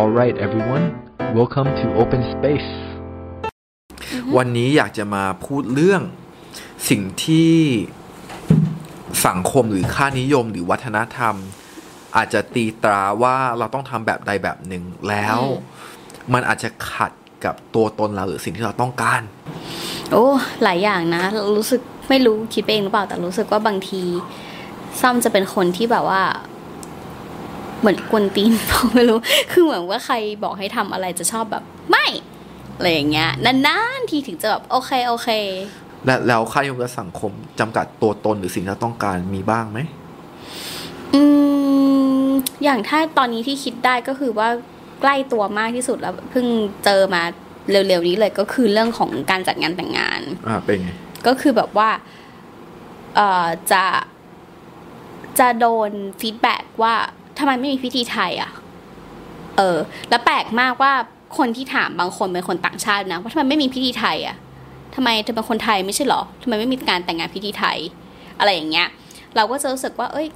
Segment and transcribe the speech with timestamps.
[0.00, 0.86] Alright everyone
[1.38, 2.70] welcome to Open Space
[4.36, 6.02] วันนี้อยากจะมาพูดเรื่อง
[6.90, 7.52] สิ่งที่
[9.26, 11.34] สังคมหรือค่านิยมหรือวัฒนธรรม
[12.16, 15.38] อาจจะตีตราว่าเราต้องทำแบบใดแบบหนึ่งแล้ว
[16.32, 17.12] มันอาจจะขัด
[17.44, 19.22] กับตัวตนเราหรือสิ่งที่เราต้องการ
[20.10, 20.26] โอ้
[20.62, 21.24] หลายอย่างนะ
[21.56, 24.02] รู้สึกไม่รู้คิดไปเองหรือเปล่าแต่รู้สึกว่าบางที
[25.00, 26.22] ซ้ำจะเป็นคนที่แบบว่า
[27.82, 28.52] เหมือนกวนตีน
[28.94, 29.18] ไม่รู้
[29.52, 32.06] คือเหมือนว่าใครบอกให้ทำอะไรจะชอบแบบไม่
[32.76, 35.28] อะไรอย่างเงี้ยนานๆทีถึงจะแบบโอเคโอเค
[36.06, 39.78] และแล้วค่านิยมและสังคมจำกัดตัวตนหรือสิ่งที่เราต้องการมีบ้างไหม
[41.14, 41.22] อื
[42.26, 42.28] ม
[42.64, 44.48] อย่างถ้าตอนนี้ที่คิดได้ก็คือว่า
[45.00, 46.46] ใกล้ตัวมากที่สุดแล้วเพิ่ง
[46.84, 47.22] เจอมา
[47.70, 50.90] เร็วๆนี้เลยก็คือเรื่องของการจัดงานแต่งงาน อ่าเป็นไง
[51.26, 51.90] ก็คือแบบว่า
[53.16, 53.84] เอ่อจะ
[55.38, 56.94] จะโดนฟีดแบ็กว่า
[57.42, 58.50] ทำไมไม่มีพิธีไทยอะ
[59.56, 59.78] เออ
[60.08, 60.92] แล้วแปลกมากว่า
[61.38, 64.36] คนที่ถามบางคนเป็นคนต่างชาตินะว่าทำไมไม่มีพิธีไทยอะ
[64.94, 67.78] ทำไมเธอเป็นคนไทยไม่ใช่หรอทำไมไม่มีการแต่งงานพิธีไทย
[68.38, 68.88] อะไรอย่างเงี้ย
[69.36, 70.28] เราก็จะรู้สึกว่า เอ้ย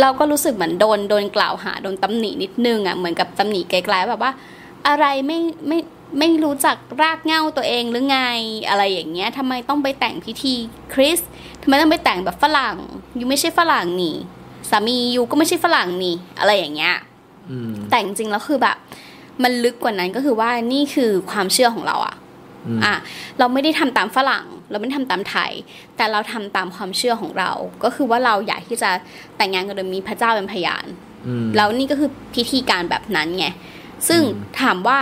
[0.00, 4.32] เราก็รู้สึกเหมือนโดนโดนกล่าวหาโดนตำหนินิดนึงอะเหมือนกับตำหนิไกลๆแบบว่า
[4.88, 5.78] อะไรไม่ไม่
[6.18, 8.18] ไม่รู้จักรากเง้าตัวเองหรือไง
[8.68, 10.54] อะไรอย่างเงี้ยทำไมต้องไปแต่งพิธี
[10.94, 11.18] คริส
[11.62, 12.76] ทำไมต้องไปแต่งแบบฝรั่ง
[13.18, 14.16] ยูไม่ใช่ฝรั่งนี่
[14.70, 16.94] สามียูก็ไม่ใช่ฝรั่งนี่ อะไรอย่างเงี้ย
[17.50, 18.76] อืมแต่จริงๆแล้วคือแบบ
[19.42, 22.16] มันลึกกว่านั้นก็คือว่านี่คือความเชื่อของเราอะ
[22.66, 22.94] อืมอะ
[23.38, 25.52] เราไม่ได้ทำตามฝรั่ง เราไม่ได้ทำตามไทย
[25.96, 27.50] แต่เราทำตามความเชื่อของเรา
[27.84, 28.90] ก็คือว่าเราอยากที่จะ
[29.36, 30.86] แต่งงานกันโดยมีพระเจ้าเป็นพยาน
[31.26, 33.46] อืมแล้วนี่ก็คือพิธีการแบบนั้นไง
[34.08, 34.98] ซึ่งอืมถามว่า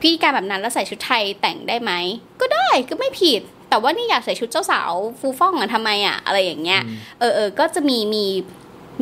[0.00, 1.92] พิธีการแบบนั้นแล้วใส่ชุดไทยแต่งได้ไหม
[2.40, 6.82] ก็ได้ก็ไม่ผิด แต่ว่านี่อยากใส่ชุดเจ้าสาวฟูฟ่องอะทำไมอะอะไรอย่างเงี้ย
[7.18, 8.24] เออเออก็จะมีมี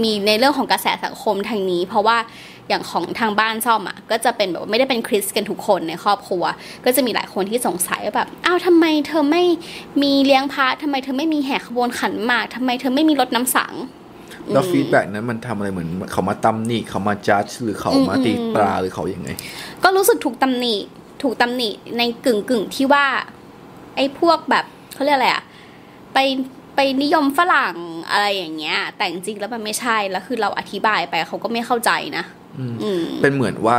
[0.03, 2.17] มีในเรื่องของกระแสสังคมทางนี้ เพราะว่า
[2.69, 6.45] อย่างของทางบ้านซ่อมอะก็จะเป็นแบบว่าไม่ได้เป็นคริสต์กันทุกคนในครอบครัว
[6.85, 9.45] ก็จะมีหลายคนที่สงสัยว่าแบบอ้าวทำไมเธอไม่
[10.03, 13.75] มีเลี้ยงพระทำไมเธอไม่มีแห่ขบวนขันหมากทำไมเธอไม่มีรถน้ำสัง
[14.53, 19.29] แล้ว feedbackนั้นมันทำอะไรเหมือนเขามาตำหนิเขามาจัดหรือเขามาตีตราหรือเขาอย่างไง
[19.83, 20.75] ก็รู้สึกถูกตำหนิ
[21.23, 23.07] ถูกตำหนิในกึ่งกึ่งๆที่ว่า
[23.97, 25.45] ไอ้พวกแบบเขาเรียกอะไรอะ
[26.15, 26.19] ไป
[26.75, 27.77] ไปนิยมฝรั่ง
[28.13, 32.25] อะไรอย่างเงี้ย แต่จริงๆแล้วมันไม่ใช่แล้วคือเราอธิบายไปเขาก็ไม่เข้าใจนะ
[32.59, 33.79] อืมเป็นเหมือนว่า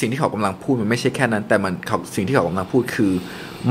[0.00, 3.12] สิ่งที่เขากำลังพูดมันไม่ใช่แค่นั้น แต่มันเขาสิ่งที่เขากำลังพูดคือ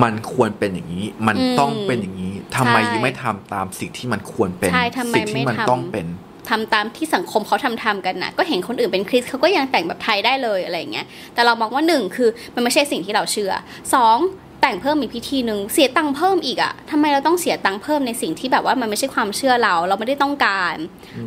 [0.04, 6.08] มันควรเป็นอย่างนี้ มันอืมต้องเป็นอย่างนี้ทำไมใช่ยังไม่ทำตามสิ่งที่มันควรเป็นใช่ทำไมสิ่งที่มันไม่ทำต้องเป็น
[6.50, 13.52] ทำตามที่สังคมเขาทำทำกันนะก็เห็นคนอื่นเป็นคริสต์เขาก็ยังแต่งแบบไทยได้เลยอะไรอย่างเงี้ยแต่เรามองว่าหนึ่งคือมันไม่ใช่สิ่งที่เราเชื่อ
[13.94, 14.18] สอง
[14.62, 20.76] แต่งเพิ่มอีกพิธีหนึ่งเสียตังค์เพิ่มอีกอะทำไมเราต้องเสียตังค์เพิ่มในสิ่งที่แบบว่ามันไม่ใช่ความเชื่อเรา เราไม่ได้ต้องการ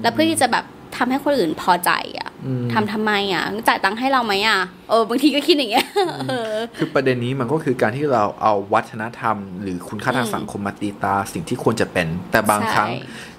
[0.03, 0.67] แล้วเพื่อที่จะแบบ
[0.99, 4.59] ทำให้คนอื่นพอใจอะอืมทำทำไมอะจ่ายตังค์ให้เราไหมอะ
[4.91, 5.87] เออบางทีก็คิดอย่างเงี้ย
[6.29, 12.91] เออคือประเด็นนี้มันก็คือการที่เราเอาวัฒนธรรม หรือคุณค่าทางสังคมมาตีตราสิ่งที่ควรจะเป็น แต่บางใช่ครั้ง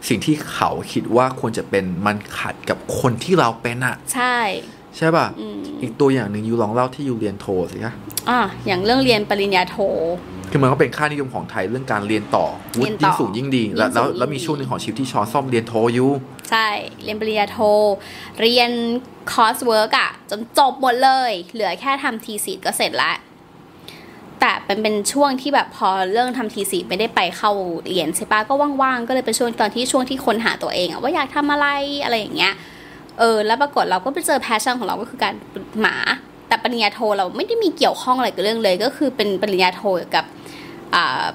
[0.07, 4.37] สิ่งที่เขาคิดว่าควรจะเป็นมันขัดกับคนที่เราเป็นอะใช่
[4.97, 7.93] ใช่ป่ะอืมอีกตัวอย่างหนึ่งยูลองเล่าที่ยูเรียนโทสิคะ
[8.29, 9.77] อะอย่างเรื่องเรียนปริญญาโท
[10.51, 12.45] คือมันก็เป็นค่านิยมของไทยเรื่องการเรียนต่อ
[12.77, 16.11] วุเรีฒิยนต่ยิ่องสูงยิ่งดี แล้วยิ่งสูแล้วงแล้วมียิ่งดีช่วงหนึ่งของชีวิตที่ชอซ่อมเรียนโทอยู่
[16.49, 16.67] ใช่
[17.03, 17.59] เรียนปริญญาโท
[18.41, 18.71] เรียน
[19.31, 23.15] คอร์สเวิร์กอะจนจบหมดเลย เหลือแค่ทำทีสีก็เสร็จแล้ว
[24.39, 27.51] แต่เป็นเป็นช่วงที่แบบพอเรื่องทำทีสีไม่ได้ไปเข้า
[27.87, 31.67] เรียนใช่ปะก็ว่างๆ ก็เลยเป็นช่วงตอนที่ช่วงที่ค้นหาตัวเองอะว่าอยากทำอะไร
[32.03, 32.53] อะไรอย่างเงี้ย
[33.19, 35.33] เออแล้วปรากฏเราก็ไปเจอ passion ของเราก็คือการ
[35.81, 35.95] หมา
[36.47, 40.25] แต่ปริญญาโทเราไม่ได้มีเกี่ยวข้องอะไรกับเรื่องเลย ก็คือเป็นปริญญาโทเกี่ยวกับ
[40.95, 41.25] อ่า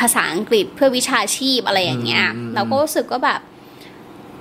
[0.00, 3.40] ภาษาอังกฤษเพื่อวิชาชีพอะไรอย่างเงี้ยอืมเราก็รู้สึกว่าแบบ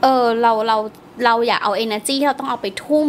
[0.01, 0.77] เออเราเรา
[1.25, 3.07] เราอยากเอา energy ที่เราต้องเอาไปทุ่ม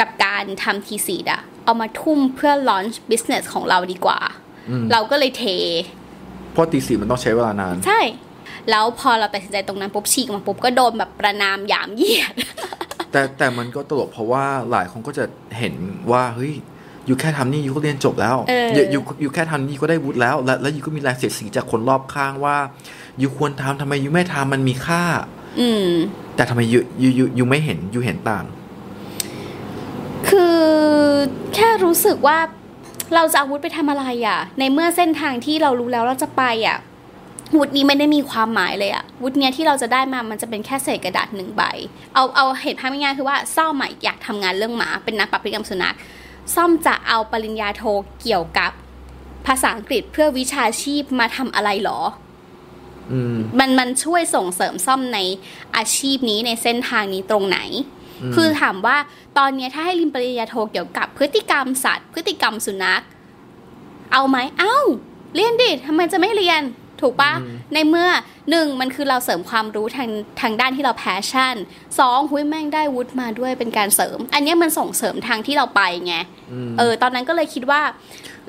[0.00, 4.18] กับการทำ thesis อะเอามาทุ่มเพื่อ launch business ของเราดีกว่า
[4.70, 5.44] อืมเราก็เลยเท
[6.52, 8.00] เพราะตีสี่มันต้องใช้เวลานาน ใช่
[8.70, 12.34] แล้วพอเราตัดสินใจตรงนั้นปุ๊บฉีกมาปุ๊บก็โดนแบบประนามหยามเหยียด
[13.10, 15.24] แต่แต่มันก็ตลกเพราะว่าหลายคนก็จะ
[15.58, 15.74] เห็น
[16.10, 16.54] ว่าเฮ้ย
[17.08, 22.56] ยูแค่ทำนี่ยูก็เรียนจบแล้วเออยูยูยูแค่ทำนี่ก็ได้วุฒิแล้ว แล้วแล้วยูก็มีแรงเสียดสีจากคนรอบข้างว่า
[23.22, 25.02] ยูควรทำทำไมยูไม่ทำมันมีค่า
[25.60, 25.88] อืม
[26.36, 28.44] แต่ทำไมยูยูยูยูไม่เห็นยูเห็นต่าง
[30.28, 30.60] คือ
[31.54, 32.38] แค่รู้สึกว่า
[33.14, 36.78] เราจะเอาวุธไปทำอะไรอะ ในเมื่อเส้นทางที่เรารู้แล้วเราจะไปอะ
[37.56, 41.62] วุฒินี้ไม่ได้มีความหมายเลยอะวุฒิเนี้ยที่เราจะได้มามันจะเป็นแค่เศษกระดาษหนึ่งใบ
[42.14, 45.96] เอาเอาเหตุภาพง่ายๆคือว่าซ่อมอะอยากทำงานเรื่องหมา เป็นนักปรับพฤติกรรมสุนัข
[46.54, 47.82] ซ่อมจะเอาปริญญาโท
[48.22, 48.70] เกี่ยวกับ
[49.46, 52.00] ภาษาอังกฤษเพื่อวิชาชีพมาทำอะไรหรอ
[53.12, 55.18] อืมมันมันช่วยส่งเสริมซ่อมใน
[55.76, 57.58] อาชีพนี้ในเส้นทางนี้ตรงไหน
[58.22, 58.96] อืมคือถามว่า
[59.38, 63.02] ตอนเนี้ยถ้าให้เรียนปริญญาโทเกี่ยวกับพฤติกรรมสัตว์ พฤติกรรมสุนัข
[64.12, 64.78] เอาไหมเอ้า
[65.34, 66.62] เรียนดิทำไมจะไม่เรียน
[67.00, 68.08] ถูกปะอืมในเมื่อ
[68.50, 70.10] หนึ่งมันคือเราเสริมความรู้ทาง
[70.40, 71.56] ทางด้านที่เรา passion
[71.98, 76.14] สองหุยแม่งได้วุฒิมาด้วยเป็นการเสริม อันเนี้ยมันส่งเสริมทางที่เราไปไง
[76.68, 77.82] มเออตอนนั้นก็เลยคิดว่า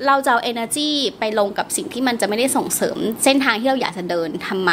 [0.06, 4.72] เราจะเอา energy ไปลงกับสิ่งที่มันจะไม่ได้ส่งเสริม เส้นทางที่เราอยากจะเดินทำไม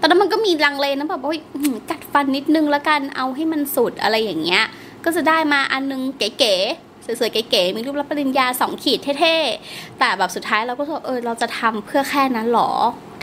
[0.00, 4.64] ตอนนั้นมันก็มีลังเลนะแบบว่าเฮ้ยอื้อหือกัดฟันนิดนึงแล้วกันเอาให้มันสุดอะไรอย่างเงี้ย
[5.04, 12.70] ก็จะได้มาอันนึงเก๋ๆ สวยๆเก๋ๆมีรูปรับปริญญาสองขีดเท่ๆแต่แบบสุดท้ายเราก็รู้สึกว่าเออเราจะทำเพื่อแค่นั้นหรอ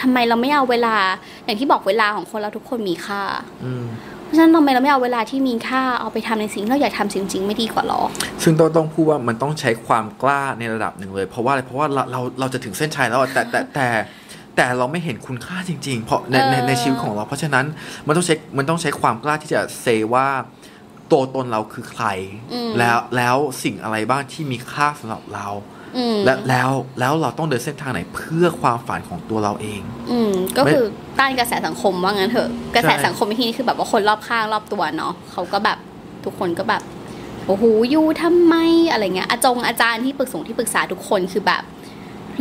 [0.01, 0.95] ทำไมเราไม่เอาเวลา
[1.45, 3.21] อย่างที่บอกเวลาของคนเราทุกคนมีค่า
[3.65, 3.85] อืม
[4.23, 8.01] เพราะฉะนั้นทำไมเราไม่เอาเวลาที่มีค่าเอาไปทำในสิ่งที่เราอยากทำจริง ๆ ไม่ดีกว่าหรอ
[8.43, 13.87] ซึ่งต้องต้องพูดว่ามันต้องใช้ความกล้าในระดับหนึ่งเลย เพราะว่าอะไรเพราะว่าเราเราเราจะถึงเส้นชัยแล้วอะแต่แต่แต่
[14.55, 17.65] แต่เราไม่เห็นคุณค่าจริง ๆ เพราะในในเออในชีวิตของเรา เพราะฉะนั้น
[18.07, 20.27] มันต้องใช้มันต้องใช้ความกล้าที่จะเซว่า
[21.11, 22.05] ตัวตนเราคือใคร
[22.53, 25.47] อืมแล้วแล้วสิ่งอะไรบ้างที่มีค่าสำหรับเรา
[25.97, 26.69] อืมและแล้ว
[26.99, 29.81] แล้วเราต้องเดินเส้นทางไหนเพื่อความฝันของตัวเราเอง
[30.11, 30.83] อืมก็คือ
[31.19, 35.77] ต้านกระแสสังคมว่างั้นเถอะ กระแสใช่สังคมในที่นี้คือแบบว่าคนรอบข้างรอบตัวเนาะเขาก็แบบ
[36.25, 36.81] ทุกคนก็แบบ
[37.47, 38.55] โอ้โหอยูทำไม
[38.91, 41.63] อะไรเงี้ยอาจงอาจารย์ที่ปรึกษาที่ปรึกษาทุกคนคือแบบ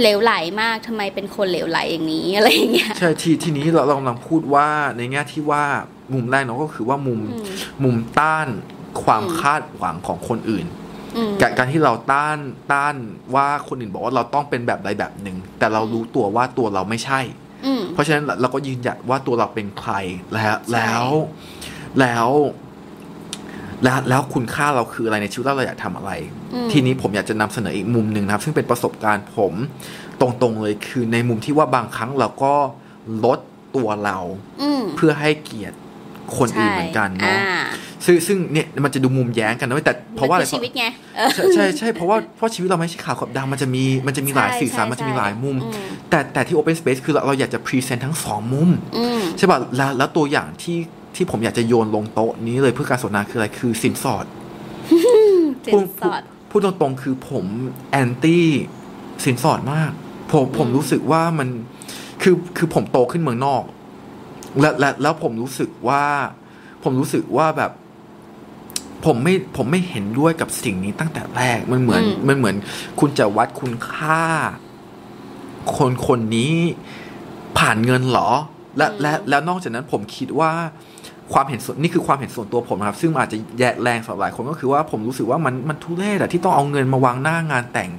[0.01, 5.65] เหลวไหลมากทำไมเป็นคนเหลวไหลอย่างนี้อะไรอย่างเงี้ยใช่ทีทีนี้เราเรากำลังพูดว่าในแง่ที่ว่า
[6.15, 7.45] มุมแรกเนาะก็คือว่ามุมอืม
[7.85, 8.49] มุมต้าน
[9.03, 10.67] ความอืมคาดหวังของคนอื่น
[11.17, 12.39] อืมการการที่เราต้าน
[12.73, 12.95] ต้าน
[13.35, 17.21] ว่าคนอื่นบอกว่าเราต้องเป็นแบบใดแบบหนึ่งแต่เรารู้ตัวว่าตัวเราไม่ใช่
[17.67, 19.93] อืมเพราะฉะนั้นเราก็ยืนหยัดว่าตัวเราเป็นใคร
[20.35, 21.07] แล้วใช่แล้ว
[22.01, 22.29] แล้ว
[23.85, 26.13] แล้วแล้วคุณค่าเราคืออะไรในชีวิตเราเราอยากทำอะไร
[26.55, 29.55] อืมทีนี้ผมอยากจะนำเสนออีกมุมหนึ่งนะครับ ซึ่งเป็นประสบการณ์ผม
[30.21, 32.55] ตรงๆเลยคือในมุมที่ว่าบางครั้งเราก็
[33.25, 33.39] ลด
[33.77, 34.19] ตัวเรา
[34.63, 35.77] อืมเพื่อให้เกียรติ
[36.39, 37.61] คนอื่นเหมือนกันเนาะอ่
[38.05, 40.85] ซึ่งซึ่งเนี่ยมันจะดูมุมแย้งกันนะเว้ยแต่เพราะว่าอะไรมันคือชีวิตไง
[41.17, 50.79] เออใช่ใช่ใช่เพราะว่าเพราะชีวิตเราไม่ใช่ข่าวกับดังมันจะมีมันจะมีหลายใช่สื่อสารใช่มันจะมีหลายมุมอืมแต่แต่ที่ Open Space คือเราเราอยากจะพรีเซนต์ทั้งสองมุมอืมใช่ป่ะแล้วแล้วตัวอย่างที่
[51.15, 54.25] ที่ผมอยากจะโยนลงโต๊ะนี้เลยเพื่อการสนทนาคืออะไรคือสินสอด
[55.67, 57.45] สินสอดพูดตรงๆคือผม
[57.91, 58.47] แอนตี้
[59.25, 59.91] สินสอดมาก
[60.33, 61.49] ผมผมรู้สึกว่ามัน
[62.23, 63.63] คือคือผมโตขึ้นเมืองนอก
[64.61, 66.05] และและแล้วผมรู้สึกว่า
[66.83, 67.73] ผมรู้สึกว่าแบบ
[69.05, 72.57] ผมไม่ผมไม่เห็นด้วยกับสิ่งนี้ตั้งแต่แรกมันเหมือนอืมมันเหมือน
[73.01, 74.23] คุณจะวัดคุณค่า
[75.77, 76.55] คนคนนี้
[77.59, 78.31] ผ่านเงินเหรอ
[78.77, 80.53] และและแล้วนอกจากนั้นผมคิดว่า
[81.33, 87.91] ความเห็นส่วนนี่คือความเห็นส่วนตัวผมนะครับ ซึ่งมันอาจจะแยกแรงสำหรับหลายคนก็คือว่าผมรู้สึกว่ามันมันทุเรศอะที่ต้องเอาเงินมาวางหน้างานแต่ง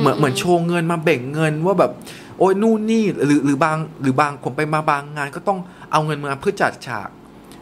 [0.00, 5.58] เหมือนเหมือนโชว์เงินมาเบ่งเงินว่าแบบโอ้ยนู่นนี่หรือหรือบางหรือบางผมไปมาบางงานก็ต้อง
[5.92, 7.08] เอาเงินมาเพื่อจัดฉาก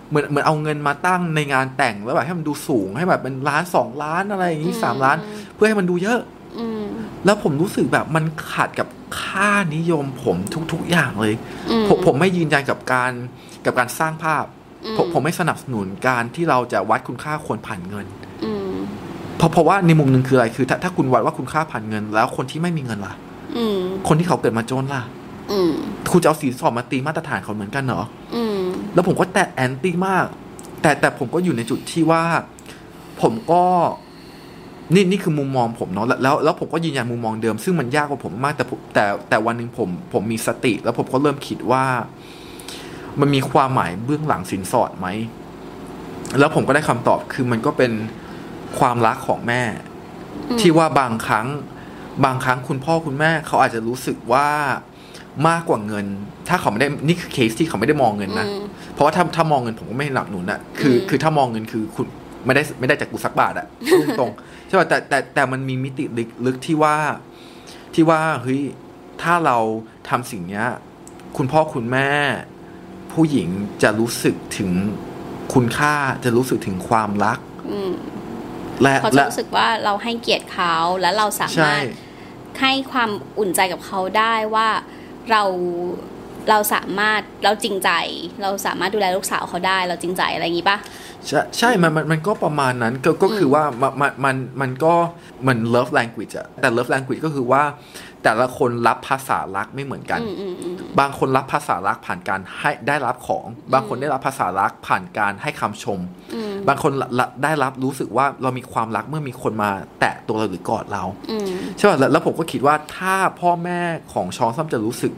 [0.09, 5.17] เหมือนเหมือนเอาเงินมาตั้งในงานแต่งแล้วแบบให้มันดูสูงให้แบบเป็นล้านสองล้านอะไรอย่างนี้สามล้าน
[5.55, 6.21] เพื่อให้มันดูเยอะ
[6.59, 6.85] อืม
[7.25, 8.89] แล้วผมรู้สึกแบบมันขัดกับ
[9.21, 10.37] ค่านิยมผม
[10.73, 11.35] ทุก ๆ อย่างเลย
[11.71, 13.13] อืมผมผมไม่ยืนยันกับการ
[13.65, 14.45] กับการสร้างภาพ
[14.85, 18.07] อืมผมผมไม่สนับสนุนการที่เราจะวัดคุณค่าคนผ่านเงิน
[18.45, 18.77] อืม
[19.37, 23.30] เพราะเพราะว่าในมุมหนึ่งคืออะไรคือ ถ้าถ้าคุณวัดว่าคุณค่าผ่านเงิน แล้วคนที่ไม่มีเงินล่ะอืม
[24.09, 25.03] คนที่เขาเกิดมาจนล่ะ
[25.51, 25.73] อืม
[26.13, 28.03] คุณจะเอาสีสอบมาตีมาตรฐานเขาเหมือนกันเหรอ
[28.35, 28.61] อืม
[28.95, 30.27] แล้วผมก็แตะแอนตี้มาก
[30.83, 32.23] แต่แต่ผมก็อยู่ในจุดที่ว่า
[33.23, 33.65] ผมก็
[34.95, 41.85] นี่นี่คือมุมมองผมเนาะแล้วแล้วแล้วผมก็ยืนยันมุมมองเดิม ซึ่งมันยากกว่าผมมากแต่ผมแต่แต่วันหนึ่งผม ผมมีสติ แล้วผมก็เริ่มคิดว่า
[43.21, 45.07] มันมีความหมายเบื้องหลังสินสอดไหม
[46.39, 47.93] แล้วผมก็ได้คำตอบคือมันก็เป็น
[48.79, 49.63] ความรักของแม่
[50.51, 51.47] อืมที่ว่าบางครั้ง
[52.25, 54.49] บางครั้งคุณพ่อคุณแม่เขาอาจจะรู้สึกว่า
[55.49, 56.07] มากกว่าเงิน
[56.49, 58.65] ถ้าเขาไม่ได้นี่คือเคสที่เขาไม่ได้มองเงินนะอืม
[58.95, 62.07] เพราะว่าถ้าถ้ามองเงินผมก็ไม่หนับหนุนอะคืออืมคือถ้ามองเงินคือคุณ
[62.45, 66.97] ไม่ได้ไม่ได้จากกูสักบาทอะพูดตรงๆใช่ป่ะแต่แต่แต่มันมีมิติลึกลึกที่ว่า
[67.95, 68.63] ที่ว่าเฮ้ย
[69.23, 69.59] ถ้าเรา
[70.09, 70.67] ทำสิ่งเนี้ย
[71.37, 72.09] คุณพ่อคุณแม่
[73.13, 73.49] ผู้หญิง
[73.83, 74.71] จะรู้สึกถึง
[75.55, 77.39] คุณค่าจะรู้สึกถึงความรัก
[77.71, 77.93] อืม
[78.83, 81.83] และเขาจะและรู้สึกว่าเราให้เกียรติเขาและเราสาใช่มารถ
[82.61, 84.69] ให้ความอุ่นใจกับเขาได้ว่า
[85.31, 85.43] เรา
[86.51, 87.91] เราสามารถเราจริงใจ
[88.43, 90.79] เราสามารถดูแลลูกสาวเขาได้ เราจริงใจอะไรอย่างนี้ปะ
[91.27, 94.95] ใช่ใช่มันมันมันก็ประมาณนั้นก็ก็คือว่ามันมันมันมันก็
[95.47, 97.63] มัน love language อะแต่ love language ก็คือว่า
[98.25, 105.99] แต่ละคนรับภาษารักไม่เหมือนกันอืมอืมอืมบางคนรับภาษารักผ่านการให้ได้รับของ บางคนได้รับภาษารักผ่านการให้คำชม
[106.35, 113.81] อืม บางคนละละได้รับรู้สึกว่าเรามีความรักเมื่อมีคนมาแตะตัวเราหรือกอดเราอืมใช่ป่ะแล้วแล้วผมก็คิดว่าถ้าพ่อแม่
[114.13, 115.13] ของชองซ้ำจะรู้สึก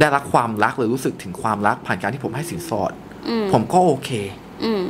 [0.00, 2.92] ได้รับความรักหรือรู้สึกถึงความรักผ่านการที่ผมให้สินสอด
[3.28, 4.10] อืมผมก็โอเค
[4.64, 4.84] อืม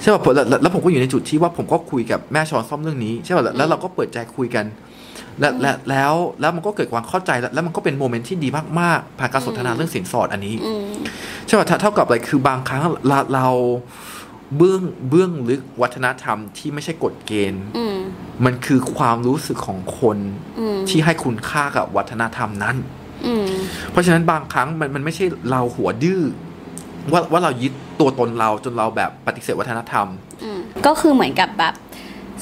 [0.00, 4.64] ใช่ป่ะแล้วแล้วแล้วผมก็อยู่ในจุดที่ว่าผมก็คุยกับแม่ช้อนซ่อมเรื่องนี้ใช่ป่ะแล้วแล้วเราก็เปิดใจคุยกัน
[5.40, 8.48] และและแล้วแล้วมันก็เกิดความเข้าใจแล้วแล้วมันก็เป็นโมเมนต์ที่ดี
[8.80, 10.84] มากๆผ่านการสนทนาเรื่องสินสอดอันนี้อืม
[11.46, 13.46] ใช่ป่ะเท่าเท่ากับอะไรคือบางครั้งเราเรา
[14.56, 17.98] เบื้องเบื้องลึกวัฒนธรรมที่ไม่ใช่กฎเกณฑ์อืม
[18.44, 20.18] มันคือความรู้สึกของคน
[20.60, 22.76] อืมที่ให้คุณค่ากับวัฒนธรรมนั้น
[23.26, 23.46] อืม
[23.90, 26.22] เพราะฉะนั้นบางครั้งมันมันไม่ใช่เราหัวดื้อ
[27.12, 30.06] ว่าว่าเรายึดตัวตนเราจนเราแบบปฏิเสธวัฒนธรรม
[30.44, 31.74] อืมก็คือเหมือนกับแบบ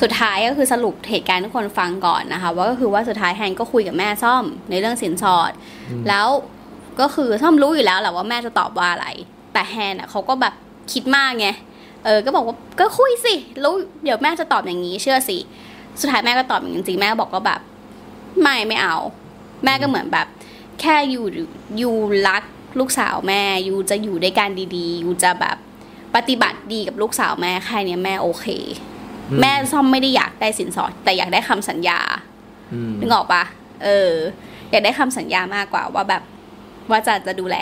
[0.03, 5.53] สุดท้ายก็คือสรุปเหตุการณ์ให้ทุกคนฟังก่อนนะคะ ว่าก็คือว่าสุดท้ายแฮนก็คุยกับแม่ซ่อมในเรื่องสินสอด
[6.09, 6.27] แล้ว
[7.01, 9.07] ก็คือซ่อมรู้อยู่แล้วแหละว่าแม่จะตอบว่าอะไร
[9.53, 10.55] แต่แฮนอะเขาก็แบบ
[10.93, 11.49] คิดมากไง
[12.05, 13.73] เออก็บอกว่าก็คุยสิแล้ว
[14.05, 15.39] เดี๋ยวแม่จะตอบอย่างนี้ เชื่อสิ
[16.01, 17.61] สุดท้ายแม่ก็ตอบอย่างนี้จริงๆแม่ก็บอกว่าแบบ
[18.43, 18.97] ไม่ไม่เอา
[19.65, 20.27] แม่ก็เหมือนแบบ
[20.81, 21.25] แค่อยู่
[21.79, 21.97] อยู่
[22.29, 22.43] รัก
[22.79, 25.57] ลูกสาวแม่อยู่จะอยู่ด้วยกันดีๆอยู่จะแบบ
[26.15, 28.47] ปฏิบัติดีกับลูกสาวแม่แค่เนี้ยแม่โอเค
[29.31, 31.99] อืมแม่ซ่อมไม่ได้อยากได้สินสอด แต่อยากได้คำสัญญา
[32.73, 33.43] อืมนึกออกปะ
[33.85, 34.13] เออ
[34.71, 36.23] อยากได้คำสัญญามากกว่าว่าแบบ
[36.91, 37.57] ว่าจะจะดูแล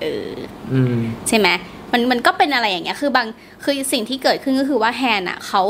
[0.00, 0.28] เออ
[0.72, 0.96] อืม
[1.28, 1.48] ใช่ไหม
[1.94, 3.26] มันมันก็เป็นอะไรอย่างเงี้ย คือบาง
[3.64, 5.62] คือสิ่งที่เกิดขึ้นก็คือว่าแฮนอะเขา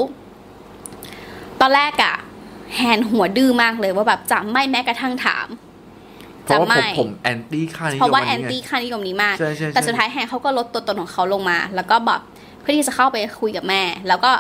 [1.61, 2.14] ตอนแรกอะ
[2.76, 5.47] แฮนหัวดื้อมากเลยว่าแบบจะไม่แม้กระทั่งถาม
[6.45, 12.21] เพราะว่าผมจะไม่ผมแอนตี้ค่านิยมเพราะว่าแออันไงตี้ค่านิยมนี้มากใช่ใช่ใช่แต่สุดท้ายแฮนเขาก็ลดตัวตนของเขาลงมา แล้วก็แบบ
[12.61, 14.33] เพื่อที่จะเข้าไปคุยกับแม่ แล้วก็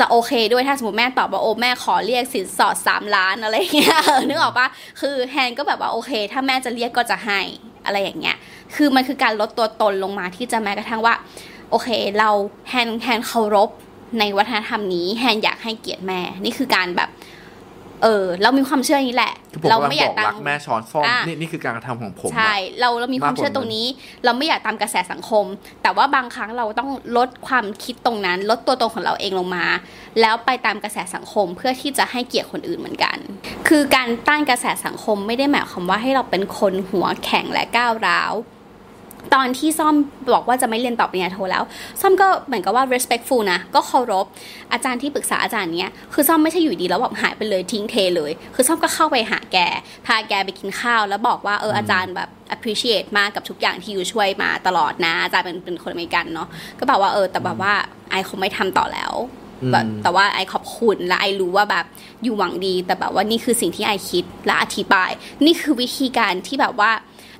[0.00, 4.66] จะโอเคด้วยถ้าสมมติแม่ตอบว่าโอ้แม่ขอเรียกสินสอดสามล้านอะไรอย่างเงี้ยเออนึกออกปะ
[5.00, 7.40] คือแฮนก็แบบว่าโอเค ถ้าแม่จะเรียกก็จะให้
[7.84, 8.36] อะไรอย่างเงี้ย
[8.74, 11.14] คือมันคือการลดตัวตนลงมาที่จะแม้กระทั่งว่า
[11.70, 11.88] โอเค
[12.18, 12.30] เรา
[12.68, 13.70] แฮนแฮนเคารพ
[14.18, 17.10] ในวัฒนธรรมนี้ แฮนอยากให้เกียรติแม่ นี่คือการแบบ
[18.02, 23.86] เออเรามีความเชื่ออย่างนี้แหละคือผมเรากำลังไม่บอยากอกตารัมกแม่ช้อนซ่อมอะนี่นี่คือการกระทำของผมอะใช่เราเรามีความเชื่อตรงนี้
[24.24, 25.44] เราไม่อยากตามกระแสสังคม
[25.82, 29.66] แต่ว่าบางครั้งเราต้องลดความคิดตรงนั้น ลดตัวตนของเราเองลงมา
[30.20, 33.16] แล้วไปตามกระแสสังคมเพื่อที่จะให้เกียรติคนอื่นเหมือนกัน
[33.68, 38.32] คือการต้านกระแสสังคมไม่ได้หมายความว่าให้เราเป็นคนหัวแข็งและก้าวร้าว
[39.34, 39.94] ตอนที่ซ่อม
[40.34, 41.62] บอกว่าจะไม่เรียนต่อปริญญาโทแล้ว
[42.00, 44.26] ซ่อมก็เหมือนกับว่า respectful นะ ก็เคารพ
[44.72, 49.58] อาจารย์ที่ปรึกษาอาจารย์เนี้ย คือซ่อมไม่ใช่อยู่ดีแล้วแบบหายไปเลยทิ้งเทเลย คือซ่อมก็เข้าไปหาแก
[50.06, 57.72] พาแกไปกินข้าว แล้วบอกว่าเอออาจารย์แบบ appreciate มากกับทุกอย่างที่อยู่ช่วยมาตลอดนะ อาจารย์เป็นเป็นคนอเมริกันเนาะ ก็บอกว่าเออ แต่แบบว่า
[58.10, 59.14] ไอคงไม่ทำต่อแล้ว
[59.62, 61.84] อืมแบบแต่ว่าไอขอบคุณและไอรู้ว่าแบบ
[62.22, 65.10] อยู่หวังดี แต่แบบว่านี่คือสิ่งที่ไอคิดและอธิบาย
[65.44, 66.90] นี่คือวิธีการที่แบบว่า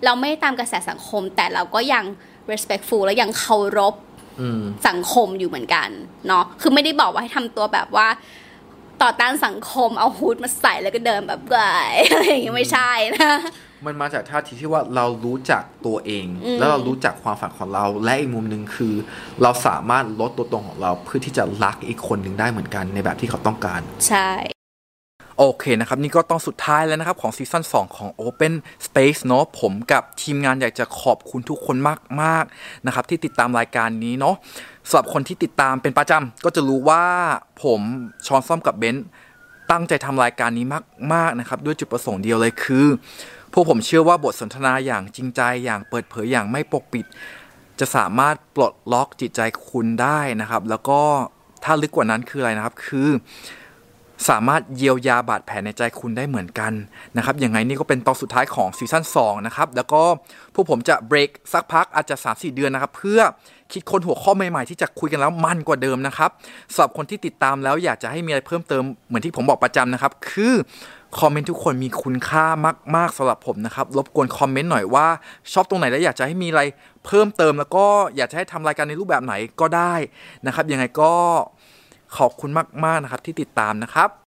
[0.04, 2.04] เราไม่ได้ตามกระแสสังคม แต่เราก็ยัง
[2.52, 3.94] respectful และยังเคารพ
[4.40, 5.88] อืมสังคมอยู่เหมือนกัน
[6.28, 8.08] เนาะคือไม่ได้บอกว่าให้ทำตัวแบบว่า
[9.02, 11.56] ต่อต้านสังคมเอาฮูดมาใส่แล้วก็เดินแบบไก
[12.10, 13.32] อะไรอย่างเงี้ยไม่ใช่นะ
[13.86, 18.94] มันมาจากท่าทีที่ว่าเรารู้จักตัวเองอืมแล้วเรารู้จักความฝันของเรา และอีกมุมหนึ่งคือ
[19.42, 24.30] เราสามารถลดตัวตนของเราเพื่อที่จะรักอีกคนหนึ่งได้เหมือนกันในแบบที่เขาต้องการ ใช่
[25.38, 28.54] โอเคนะครับ นี่ก็ต้องสุดท้ายแล้วนะครับ ของซีซั่น2 ของ Open
[28.86, 31.76] Space เนาะผมกับทีมงานอยากจะขอบคุณทุกคน
[32.22, 34.34] มาก ๆ นะครับ ที่ติดตามรายการนี้เนาะ
[34.88, 37.04] สำหรับคนที่ติดตามเป็นประจำก็จะรู้ว่า
[37.62, 37.80] ผม
[38.26, 39.06] ชอนซ่อมกับเบนซ์
[39.70, 40.66] ตั้งใจทำรายการนี้
[41.12, 42.86] มาก ๆ นะครับ ด้วยจุดประสงค์เดียวเลยคือ
[43.52, 47.06] พวกผมเชื่อว่าบทสนทนาอย่างจริงใจอย่างเปิดเผยอย่างไม่ปกปิด
[47.80, 51.00] จะสามารถปลดล็อกจิตใจคุณได้นะครับ แล้วก็
[51.64, 53.08] ถ้าลึกกว่านั้นคืออะไรนะครับคือ
[54.28, 56.72] สามารถเยียวยาบาดแผลในใจคุณได้เหมือนกัน
[57.16, 60.02] นะครับย่างไงนี่ก็เป็นตอนสุดท้ายของซีซั่น2นะครับ แล้วก็
[60.54, 63.20] พวกผมจะเบรกสักพักอาจจะ 3-4 เดือนนะครับ เพื่อ
[63.72, 66.30] คิดค้นหัวข้อใหม่ๆ ที่จะคุยกันแล้วมันกว่าเดิมนะครับ
[66.72, 70.54] สำหรับคนที่ติดตามแล้วอยากจะให้มีอะไรเพิ่มเติมเหมือนที่ผมบอกประจำนะครับ คือ
[71.18, 72.44] คอมเมนต์ทุกคนมีคุณค่า
[72.96, 75.06] มาก ๆสำหรับผมนะครับ รบกวนคอมเมนต์หน่อยว่า
[75.52, 76.62] ชอบตรงไหนและอยากจะให้มีอะไร
[77.06, 79.94] เพิ่มเติมแล้วก็อยากจะให้ทำรายการในรูปแบบไหนก็ได้
[80.46, 81.12] นะครับยังไงก็
[82.18, 82.50] ขอบคุณ
[82.84, 84.23] มากๆนะครับที่ติดตามนะครับ